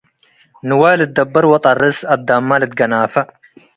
ንዋይ 0.67 0.95
ልትደበር 0.99 1.45
ወጠርስ' 1.51 2.07
አዳምመ 2.13 2.49
ልትገናፈእ። 2.61 3.25